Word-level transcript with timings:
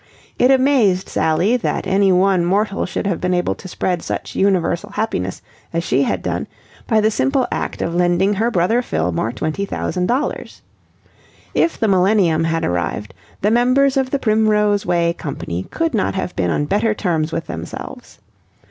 It 0.39 0.49
amazed 0.49 1.07
Sally 1.07 1.57
that 1.57 1.85
any 1.85 2.11
one 2.11 2.43
mortal 2.43 2.87
should 2.87 3.05
have 3.05 3.21
been 3.21 3.35
able 3.35 3.53
to 3.53 3.67
spread 3.67 4.01
such 4.01 4.33
universal 4.35 4.89
happiness 4.89 5.43
as 5.73 5.83
she 5.83 6.01
had 6.01 6.23
done 6.23 6.47
by 6.87 7.01
the 7.01 7.11
simple 7.11 7.47
act 7.51 7.83
of 7.83 7.93
lending 7.93 8.33
her 8.33 8.49
brother 8.49 8.81
Fillmore 8.81 9.31
twenty 9.31 9.63
thousand 9.63 10.07
dollars. 10.07 10.63
If 11.53 11.79
the 11.79 11.87
Millennium 11.87 12.45
had 12.45 12.65
arrived, 12.65 13.13
the 13.41 13.51
members 13.51 13.95
of 13.95 14.09
the 14.09 14.17
Primrose 14.17 14.87
Way 14.87 15.13
Company 15.13 15.67
could 15.69 15.93
not 15.93 16.15
have 16.15 16.35
been 16.35 16.49
on 16.49 16.65
better 16.65 16.95
terms 16.95 17.31
with 17.31 17.45
themselves. 17.45 18.17